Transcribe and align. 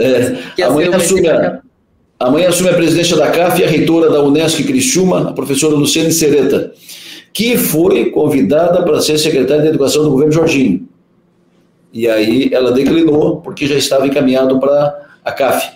É, 0.00 0.62
amanhã, 0.64 0.96
assume 0.96 1.28
a, 1.28 1.60
amanhã 2.18 2.48
assume 2.48 2.70
a 2.70 2.74
presidência 2.74 3.16
da 3.16 3.30
CAF 3.30 3.60
e 3.60 3.64
a 3.64 3.68
reitora 3.68 4.10
da 4.10 4.22
Unesco 4.22 4.62
Criciúma, 4.62 5.30
a 5.30 5.32
professora 5.32 5.74
Luciane 5.74 6.12
Sereta, 6.12 6.72
que 7.32 7.56
foi 7.56 8.10
convidada 8.10 8.82
para 8.82 9.00
ser 9.00 9.18
secretária 9.18 9.62
de 9.62 9.68
Educação 9.68 10.04
do 10.04 10.10
governo 10.10 10.32
Jorginho. 10.32 10.88
E 11.92 12.08
aí 12.08 12.50
ela 12.52 12.72
declinou, 12.72 13.40
porque 13.40 13.66
já 13.66 13.76
estava 13.76 14.06
encaminhado 14.06 14.58
para 14.58 15.08
a 15.24 15.32
CAF. 15.32 15.70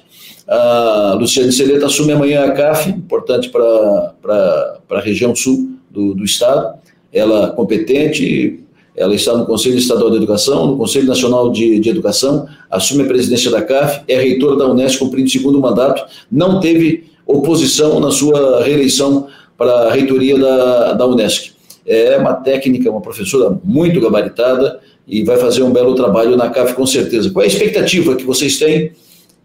A 0.49 1.15
Luciane 1.19 1.53
Sereta 1.53 1.87
assume 1.87 2.13
amanhã 2.13 2.45
a 2.45 2.53
CAF, 2.53 2.91
importante 2.91 3.49
para 3.51 4.79
a 4.91 5.01
região 5.01 5.35
sul 5.37 5.73
do, 5.91 6.15
do 6.15 6.25
estado. 6.25 6.79
Ela 7.13 7.51
competente, 7.53 8.61
ela 8.99 9.15
está 9.15 9.37
no 9.37 9.47
Conselho 9.47 9.79
Estadual 9.79 10.11
de 10.11 10.17
Educação, 10.17 10.67
no 10.67 10.77
Conselho 10.77 11.07
Nacional 11.07 11.51
de, 11.51 11.79
de 11.79 11.89
Educação, 11.89 12.49
assume 12.69 13.05
a 13.05 13.07
presidência 13.07 13.51
da 13.51 13.63
CAF, 13.63 14.03
é 14.09 14.17
reitora 14.17 14.57
da 14.57 14.67
Unesco, 14.67 15.05
cumprindo 15.05 15.31
segundo 15.31 15.61
mandato, 15.61 16.05
não 16.31 16.59
teve 16.59 17.05
oposição 17.25 18.01
na 18.01 18.11
sua 18.11 18.63
reeleição 18.65 19.29
para 19.57 19.89
a 19.89 19.93
reitoria 19.93 20.37
da, 20.37 20.93
da 20.95 21.07
Unesco. 21.07 21.55
É 21.87 22.17
uma 22.17 22.35
técnica, 22.35 22.91
uma 22.91 23.01
professora 23.01 23.57
muito 23.63 24.01
gabaritada 24.01 24.81
e 25.07 25.23
vai 25.23 25.39
fazer 25.39 25.63
um 25.63 25.71
belo 25.71 25.95
trabalho 25.95 26.37
na 26.37 26.51
CAF 26.51 26.75
com 26.75 26.87
certeza. 26.87 27.31
Qual 27.31 27.43
é 27.43 27.47
a 27.47 27.49
expectativa 27.49 28.17
que 28.17 28.25
vocês 28.25 28.59
têm 28.59 28.93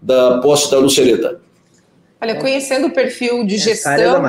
da 0.02 0.40
posse 0.40 0.70
da 0.70 0.80
Lucereta? 0.80 1.40
Olha, 2.22 2.36
conhecendo 2.36 2.88
o 2.88 2.92
perfil 2.92 3.46
de 3.46 3.58
gestão. 3.58 4.26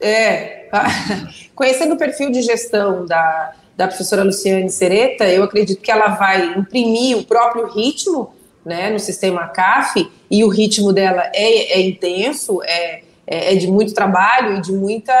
É, 0.00 0.68
conhecendo 1.54 1.94
o 1.94 1.98
perfil 1.98 2.30
de 2.30 2.42
gestão 2.42 3.04
da, 3.06 3.52
da 3.80 3.88
professora 3.88 4.22
Luciane 4.22 4.68
Sereta, 4.68 5.26
eu 5.26 5.42
acredito 5.42 5.80
que 5.80 5.90
ela 5.90 6.08
vai 6.08 6.52
imprimir 6.52 7.16
o 7.16 7.24
próprio 7.24 7.66
ritmo 7.66 8.30
né, 8.62 8.90
no 8.90 8.98
sistema 8.98 9.48
CAF, 9.48 10.06
e 10.30 10.44
o 10.44 10.48
ritmo 10.48 10.92
dela 10.92 11.22
é, 11.32 11.78
é 11.78 11.80
intenso, 11.80 12.62
é, 12.62 13.02
é, 13.26 13.54
é, 13.54 13.56
de 13.56 13.66
muito 13.66 13.94
trabalho 13.94 14.58
e 14.58 14.60
de 14.60 14.70
muita, 14.70 15.14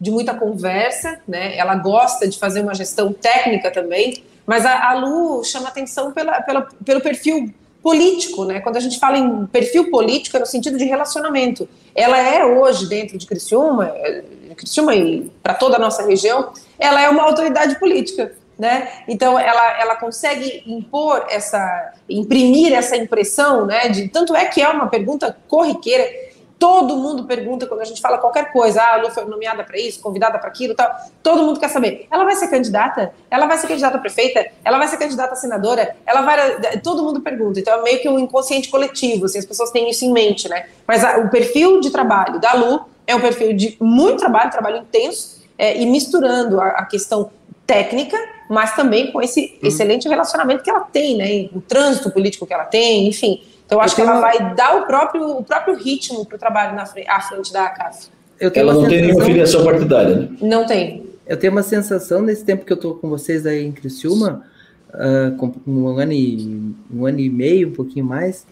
de 0.00 0.12
muita 0.12 0.32
conversa, 0.34 1.18
né? 1.26 1.58
Ela 1.58 1.74
gosta 1.74 2.28
de 2.28 2.38
fazer 2.38 2.60
uma 2.60 2.74
gestão 2.74 3.12
técnica 3.12 3.72
também, 3.72 4.22
mas 4.46 4.64
a, 4.64 4.88
a 4.88 4.94
Lu 4.94 5.42
chama 5.42 5.66
atenção 5.66 6.12
pela, 6.12 6.40
pela, 6.42 6.68
pelo 6.84 7.00
perfil 7.00 7.52
político, 7.82 8.44
né? 8.44 8.60
Quando 8.60 8.76
a 8.76 8.80
gente 8.80 9.00
fala 9.00 9.18
em 9.18 9.46
perfil 9.46 9.90
político, 9.90 10.36
é 10.36 10.40
no 10.40 10.46
sentido 10.46 10.78
de 10.78 10.84
relacionamento. 10.84 11.68
Ela 11.92 12.18
é 12.18 12.44
hoje, 12.44 12.88
dentro 12.88 13.18
de 13.18 13.26
Criciúma, 13.26 13.88
é, 13.96 14.22
Criciúma 14.56 14.94
e 14.94 15.28
para 15.42 15.54
toda 15.54 15.74
a 15.74 15.80
nossa 15.80 16.06
região, 16.06 16.52
ela 16.78 17.00
é 17.00 17.08
uma 17.08 17.22
autoridade 17.22 17.78
política. 17.78 18.32
Né? 18.58 18.90
Então 19.06 19.38
ela, 19.38 19.78
ela 19.78 19.96
consegue 19.96 20.62
impor 20.66 21.26
essa, 21.28 21.92
imprimir 22.08 22.72
essa 22.72 22.96
impressão, 22.96 23.66
né? 23.66 23.90
De, 23.90 24.08
tanto 24.08 24.34
é 24.34 24.46
que 24.46 24.62
é 24.62 24.68
uma 24.68 24.86
pergunta 24.86 25.36
corriqueira. 25.46 26.26
Todo 26.58 26.96
mundo 26.96 27.24
pergunta 27.24 27.66
quando 27.66 27.82
a 27.82 27.84
gente 27.84 28.00
fala 28.00 28.16
qualquer 28.16 28.50
coisa, 28.50 28.80
ah, 28.80 28.94
a 28.94 28.96
Lu 28.96 29.10
foi 29.10 29.26
nomeada 29.26 29.62
para 29.62 29.78
isso, 29.78 30.00
convidada 30.00 30.38
para 30.38 30.48
aquilo, 30.48 30.74
tal. 30.74 30.90
Todo 31.22 31.42
mundo 31.42 31.60
quer 31.60 31.68
saber. 31.68 32.06
Ela 32.10 32.24
vai 32.24 32.34
ser 32.34 32.48
candidata? 32.48 33.12
Ela 33.30 33.46
vai 33.46 33.58
ser 33.58 33.66
candidata 33.66 33.98
a 33.98 34.00
prefeita? 34.00 34.46
Ela 34.64 34.78
vai 34.78 34.88
ser 34.88 34.96
candidata 34.96 35.34
a 35.34 35.36
senadora? 35.36 35.94
Ela 36.06 36.22
vai. 36.22 36.78
Todo 36.80 37.02
mundo 37.02 37.20
pergunta. 37.20 37.60
Então 37.60 37.78
é 37.78 37.82
meio 37.82 38.00
que 38.00 38.08
um 38.08 38.18
inconsciente 38.18 38.70
coletivo, 38.70 39.26
assim, 39.26 39.38
as 39.38 39.44
pessoas 39.44 39.70
têm 39.70 39.90
isso 39.90 40.06
em 40.06 40.12
mente, 40.12 40.48
né? 40.48 40.64
Mas 40.86 41.04
a, 41.04 41.18
o 41.18 41.28
perfil 41.28 41.78
de 41.80 41.90
trabalho 41.90 42.40
da 42.40 42.54
Lu 42.54 42.86
é 43.06 43.14
um 43.14 43.20
perfil 43.20 43.52
de 43.52 43.76
muito 43.78 44.18
trabalho, 44.18 44.50
trabalho 44.50 44.78
intenso, 44.78 45.35
é, 45.58 45.80
e 45.80 45.86
misturando 45.86 46.60
a, 46.60 46.68
a, 46.68 46.84
questão 46.84 47.30
técnica, 47.66 48.16
mas 48.48 48.74
também 48.74 49.10
com 49.10 49.20
esse 49.20 49.58
hum. 49.62 49.66
excelente 49.66 50.08
relacionamento 50.08 50.62
que 50.62 50.70
ela 50.70 50.80
tem, 50.80 51.16
né? 51.16 51.48
O 51.54 51.60
trânsito 51.60 52.10
político 52.10 52.46
que 52.46 52.54
ela 52.54 52.64
tem, 52.64 53.08
enfim. 53.08 53.42
Então, 53.64 53.78
eu 53.78 53.82
acho 53.82 53.94
eu 53.94 53.96
que 53.96 54.02
ela 54.02 54.12
uma... 54.12 54.20
vai 54.20 54.54
dar 54.54 54.76
o 54.76 54.86
próprio, 54.86 55.38
o 55.38 55.42
próprio 55.42 55.74
ritmo 55.76 56.24
para 56.24 56.36
o 56.36 56.38
trabalho 56.38 56.76
na 56.76 56.86
frente, 56.86 57.08
à 57.08 57.20
frente 57.20 57.52
da 57.52 57.68
CAF. 57.68 58.08
ela 58.38 58.72
não 58.72 58.82
sensação... 58.82 58.88
tem 58.88 59.02
nenhuma 59.02 59.24
filiação 59.24 59.64
partidária, 59.64 60.16
né? 60.16 60.28
Não 60.40 60.66
tem. 60.66 61.06
Eu 61.26 61.36
tenho 61.36 61.52
uma 61.52 61.62
sensação, 61.62 62.22
nesse 62.22 62.44
tempo 62.44 62.64
que 62.64 62.72
eu 62.72 62.76
estou 62.76 62.94
com 62.94 63.08
vocês 63.08 63.44
aí 63.44 63.64
em 63.64 63.72
Criciúma, 63.72 64.44
uh, 64.90 65.36
com 65.36 65.52
um 65.66 65.88
ano, 65.98 66.12
e, 66.12 66.72
um 66.94 67.04
ano 67.04 67.18
e 67.18 67.28
meio, 67.28 67.68
um 67.68 67.72
pouquinho 67.72 68.04
mais, 68.04 68.46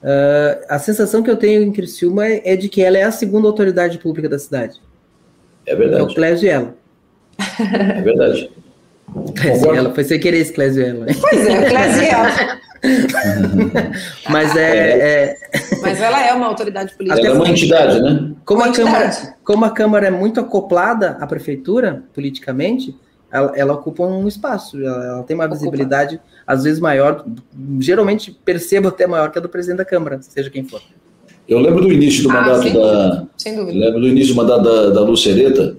Uh, 0.00 0.64
a 0.66 0.78
sensação 0.78 1.22
que 1.22 1.30
eu 1.30 1.36
tenho 1.36 1.62
em 1.62 1.70
Criciúma 1.70 2.26
é, 2.26 2.52
é, 2.52 2.56
de 2.56 2.70
que 2.70 2.82
ela 2.82 2.96
é 2.96 3.02
a 3.02 3.12
segunda 3.12 3.46
autoridade 3.46 3.98
pública 3.98 4.28
da 4.28 4.38
cidade. 4.38 4.80
É 5.70 5.76
verdade. 5.76 6.02
É 6.02 6.04
o 6.04 6.14
Clésio 6.14 6.46
e 6.46 6.50
ela. 6.50 6.74
É 7.60 8.02
verdade. 8.02 8.50
Clésio 9.36 9.72
e 9.72 9.76
ela, 9.76 9.94
foi 9.94 10.04
sem 10.04 10.18
querer 10.18 10.38
esse 10.38 10.52
Clésio 10.52 10.82
e 10.82 10.88
ela. 10.88 11.06
Pois 11.20 11.46
é, 11.46 11.68
Clésio 11.68 12.02
e 12.02 12.06
ela. 12.08 12.60
Mas 14.28 14.56
é, 14.56 15.28
é, 15.28 15.36
Mas 15.80 16.00
ela 16.00 16.26
é 16.26 16.32
uma 16.32 16.46
autoridade 16.46 16.92
política. 16.96 17.20
Ela 17.20 17.36
é 17.36 17.38
uma 17.38 17.48
entidade, 17.48 18.00
né? 18.00 18.32
Como 18.44 18.64
a, 18.64 18.72
Câmara, 18.72 19.10
como 19.44 19.64
a 19.64 19.70
Câmara 19.70 20.06
é 20.08 20.10
muito 20.10 20.40
acoplada 20.40 21.10
à 21.20 21.26
prefeitura, 21.26 22.02
politicamente, 22.12 22.96
ela, 23.30 23.52
ela 23.54 23.74
ocupa 23.74 24.04
um 24.04 24.26
espaço, 24.26 24.76
ela, 24.82 25.04
ela 25.04 25.22
tem 25.22 25.36
uma 25.36 25.44
ocupa. 25.44 25.58
visibilidade 25.58 26.20
às 26.44 26.64
vezes 26.64 26.80
maior, 26.80 27.24
geralmente 27.78 28.32
percebo 28.44 28.88
até 28.88 29.06
maior 29.06 29.30
que 29.30 29.38
a 29.38 29.42
do 29.42 29.48
presidente 29.48 29.78
da 29.78 29.84
Câmara, 29.84 30.20
seja 30.20 30.50
quem 30.50 30.64
for. 30.64 30.82
Eu 31.50 31.58
lembro 31.58 31.84
do 31.84 31.92
início 31.92 32.22
do 32.22 32.30
ah, 32.30 32.34
mandato 32.34 32.62
sem 32.62 32.72
da. 32.72 32.80
Dúvida. 32.80 33.28
Sem 33.36 33.56
dúvida. 33.56 33.78
lembro 33.78 34.00
do 34.00 34.08
início 34.08 34.34
do 34.34 34.36
mandato 34.36 34.62
da, 34.62 34.90
da 34.90 35.00
Lucereta, 35.00 35.76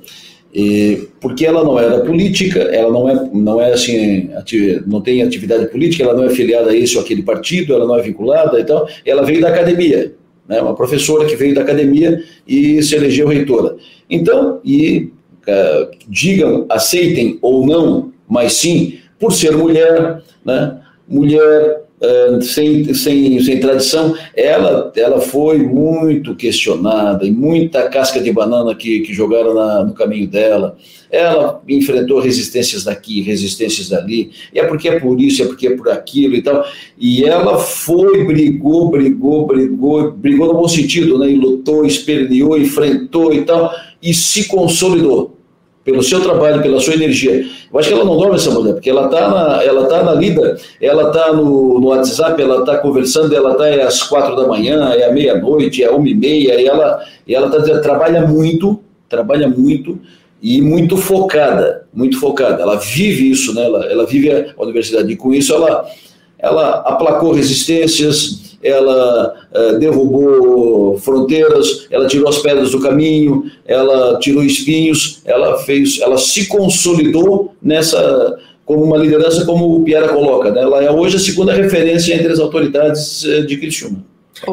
e, 0.53 1.07
porque 1.21 1.45
ela 1.45 1.63
não 1.63 1.79
era 1.79 2.01
política, 2.01 2.59
ela 2.59 2.91
não 2.91 3.09
é, 3.09 3.29
não 3.33 3.61
é 3.61 3.71
assim, 3.71 4.29
ativ, 4.35 4.83
não 4.85 4.99
tem 4.99 5.23
atividade 5.23 5.67
política, 5.67 6.03
ela 6.03 6.13
não 6.13 6.25
é 6.25 6.29
filiada 6.29 6.71
a 6.71 6.75
esse 6.75 6.97
ou 6.97 7.01
aquele 7.01 7.23
partido, 7.23 7.73
ela 7.73 7.87
não 7.87 7.95
é 7.95 8.01
vinculada 8.01 8.59
e 8.59 8.65
tal. 8.65 8.85
Ela 9.05 9.23
veio 9.23 9.39
da 9.39 9.47
academia, 9.47 10.13
né, 10.45 10.61
uma 10.61 10.75
professora 10.75 11.25
que 11.25 11.37
veio 11.37 11.55
da 11.55 11.61
academia 11.61 12.21
e 12.45 12.83
se 12.83 12.93
elegeu 12.93 13.29
reitora. 13.29 13.77
Então, 14.09 14.59
e 14.65 15.09
uh, 15.47 15.89
digam, 16.05 16.65
aceitem 16.69 17.39
ou 17.41 17.65
não, 17.65 18.11
mas 18.27 18.53
sim, 18.53 18.97
por 19.17 19.31
ser 19.31 19.55
mulher, 19.55 20.21
né? 20.43 20.81
mulher 21.07 21.81
uh, 22.01 22.41
sem, 22.41 22.93
sem, 22.93 23.39
sem 23.39 23.59
tradição, 23.59 24.15
ela, 24.35 24.91
ela 24.95 25.21
foi 25.21 25.59
muito 25.59 26.35
questionada 26.35 27.25
e 27.25 27.31
muita 27.31 27.87
casca 27.89 28.19
de 28.19 28.31
banana 28.31 28.75
que, 28.75 29.01
que 29.01 29.13
jogaram 29.13 29.53
na, 29.53 29.83
no 29.83 29.93
caminho 29.93 30.27
dela. 30.27 30.75
Ela 31.09 31.61
enfrentou 31.67 32.21
resistências 32.21 32.85
daqui, 32.85 33.21
resistências 33.21 33.89
dali, 33.89 34.31
e 34.53 34.59
é 34.59 34.63
porque 34.63 34.87
é 34.87 34.99
por 34.99 35.19
isso, 35.19 35.43
é 35.43 35.45
porque 35.45 35.67
é 35.67 35.75
por 35.75 35.89
aquilo 35.89 36.35
e 36.35 36.41
tal. 36.41 36.65
E 36.97 37.25
ela 37.25 37.57
foi, 37.57 38.23
brigou, 38.23 38.89
brigou, 38.89 39.45
brigou, 39.45 40.11
brigou 40.11 40.47
no 40.47 40.53
bom 40.53 40.67
sentido, 40.67 41.19
né? 41.19 41.29
E 41.29 41.35
lutou, 41.35 41.85
esperneou, 41.85 42.57
enfrentou 42.57 43.33
e 43.33 43.43
tal, 43.43 43.73
e 44.01 44.13
se 44.13 44.47
consolidou 44.47 45.30
pelo 45.83 46.03
seu 46.03 46.21
trabalho, 46.21 46.61
pela 46.61 46.79
sua 46.79 46.93
energia. 46.93 47.43
Eu 47.71 47.79
acho 47.79 47.87
que 47.87 47.93
ela 47.93 48.05
não 48.05 48.17
dorme 48.17 48.35
essa 48.35 48.51
mulher, 48.51 48.73
porque 48.73 48.89
ela 48.89 49.05
está 49.05 49.29
na, 49.29 49.63
ela 49.63 49.85
tá 49.85 50.03
na 50.03 50.13
lida, 50.13 50.57
ela 50.79 51.07
está 51.07 51.33
no, 51.33 51.79
no 51.79 51.87
WhatsApp, 51.87 52.41
ela 52.41 52.59
está 52.59 52.77
conversando, 52.77 53.35
ela 53.35 53.53
está 53.53 53.67
é 53.67 53.81
às 53.81 54.03
quatro 54.03 54.35
da 54.35 54.47
manhã, 54.47 54.93
é 54.93 55.05
à 55.05 55.11
meia-noite, 55.11 55.83
é 55.83 55.89
uma 55.89 56.07
e 56.07 56.13
meia, 56.13 56.61
e 56.61 56.67
ela, 56.67 57.03
e 57.25 57.33
ela 57.33 57.49
tá, 57.49 57.79
trabalha 57.79 58.27
muito, 58.27 58.79
trabalha 59.09 59.47
muito 59.47 59.99
e 60.41 60.61
muito 60.61 60.97
focada, 60.97 61.85
muito 61.93 62.19
focada. 62.19 62.61
Ela 62.61 62.75
vive 62.75 63.31
isso, 63.31 63.53
né? 63.53 63.65
ela, 63.65 63.85
ela 63.85 64.05
vive 64.05 64.31
a 64.31 64.63
universidade, 64.63 65.11
e 65.11 65.15
com 65.15 65.33
isso 65.33 65.53
ela, 65.53 65.85
ela 66.37 66.75
aplacou 66.81 67.31
resistências, 67.31 68.50
ela 68.63 69.35
uh, 69.53 69.79
derrubou 69.79 70.97
fronteiras, 70.99 71.87
ela 71.89 72.07
tirou 72.07 72.29
as 72.29 72.39
pedras 72.39 72.71
do 72.71 72.79
caminho, 72.79 73.45
ela 73.65 74.19
tirou 74.19 74.43
espinhos, 74.43 75.21
ela 75.25 75.57
fez, 75.59 75.99
ela 76.01 76.17
se 76.17 76.47
consolidou 76.47 77.53
nessa 77.61 78.37
como 78.65 78.83
uma 78.83 78.97
liderança 78.97 79.43
como 79.43 79.75
o 79.75 79.83
Piera 79.83 80.07
coloca, 80.09 80.49
né? 80.51 80.61
ela 80.61 80.81
é 80.81 80.89
hoje 80.89 81.17
a 81.17 81.19
segunda 81.19 81.51
referência 81.51 82.13
entre 82.13 82.31
as 82.31 82.39
autoridades 82.39 83.25
eh, 83.25 83.41
de 83.41 83.57
Criciúma. 83.57 83.97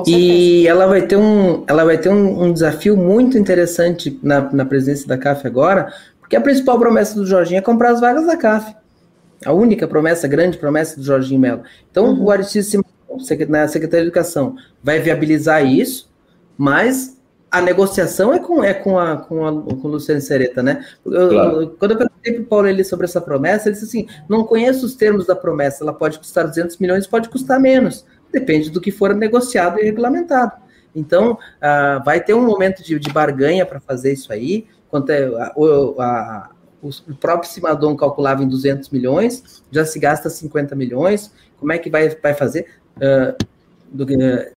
E 0.06 0.66
ela 0.66 0.87
vai 0.87 1.02
ter 1.02 1.16
um, 1.16 1.62
ela 1.69 1.84
vai 1.84 1.99
ter 1.99 2.08
um, 2.08 2.43
um 2.44 2.52
desafio 2.52 2.96
muito 2.96 3.38
interessante 3.38 4.19
na, 4.22 4.52
na 4.52 4.64
presidência 4.64 5.06
da 5.06 5.16
CAF 5.16 5.46
agora, 5.46 5.93
porque 6.19 6.37
a 6.37 6.40
principal 6.40 6.78
promessa 6.78 7.14
do 7.14 7.25
Jorginho 7.25 7.58
é 7.58 7.62
comprar 7.62 7.90
as 7.90 8.00
vagas 8.00 8.26
da 8.26 8.37
CAF. 8.37 8.75
A 9.44 9.52
única 9.52 9.87
promessa, 9.87 10.26
a 10.26 10.31
grande 10.31 10.58
promessa 10.58 10.96
do 10.96 11.02
Jorginho 11.02 11.40
Melo. 11.40 11.62
Então, 11.90 12.06
uhum. 12.06 12.25
o 12.25 12.31
Aristides 12.31 12.69
na 13.49 13.69
Secretaria 13.69 14.05
de 14.05 14.08
Educação 14.08 14.56
vai 14.82 15.00
viabilizar 15.00 15.64
isso, 15.64 16.10
mas 16.56 17.19
a 17.50 17.60
negociação 17.60 18.32
é 18.32 18.38
com, 18.38 18.62
é 18.62 18.75
com, 18.75 18.99
a, 18.99 19.16
com, 19.16 19.46
a, 19.46 19.52
com 19.52 19.88
o 19.88 19.90
Luciano 19.90 20.20
Sereta, 20.20 20.62
né? 20.62 20.84
Eu, 21.05 21.28
claro. 21.31 21.76
Quando 21.78 21.93
eu 21.93 21.99
perguntei 21.99 22.32
para 22.34 22.43
o 22.43 22.46
Paulo 22.46 22.69
ele 22.69 22.84
sobre 22.84 23.06
essa 23.06 23.20
promessa, 23.20 23.69
ele 23.69 23.75
disse 23.75 23.87
assim: 23.87 24.06
não 24.28 24.44
conheço 24.44 24.84
os 24.84 24.94
termos 24.94 25.26
da 25.26 25.34
promessa, 25.34 25.82
ela 25.82 25.94
pode 25.94 26.19
custar 26.19 26.46
200 26.46 26.76
milhões, 26.78 27.06
pode 27.06 27.28
custar 27.28 27.58
menos, 27.58 28.05
depende 28.31 28.70
do 28.70 28.81
que 28.81 28.90
for 28.90 29.14
negociado 29.14 29.78
e 29.78 29.84
regulamentado. 29.84 30.52
Então, 30.94 31.32
uh, 31.32 32.04
vai 32.04 32.20
ter 32.20 32.34
um 32.34 32.44
momento 32.44 32.82
de, 32.82 32.99
de 32.99 33.12
barganha 33.12 33.64
para 33.64 33.81
fazer 33.81 34.12
isso 34.12 34.32
aí, 34.32 34.66
quanto 34.90 35.11
é, 35.11 35.25
a, 35.25 35.52
a, 35.99 36.50
o 36.82 37.14
próprio 37.14 37.50
Simadon 37.50 37.96
calculava 37.96 38.43
em 38.43 38.49
200 38.49 38.90
milhões, 38.90 39.62
já 39.70 39.84
se 39.84 39.99
gasta 39.99 40.28
50 40.28 40.75
milhões, 40.75 41.32
como 41.58 41.72
é 41.72 41.78
que 41.78 41.90
vai, 41.90 42.08
vai 42.08 42.34
fazer? 42.34 42.66
Uh, 43.00 43.33
do, 43.93 44.05
uh, 44.05 44.50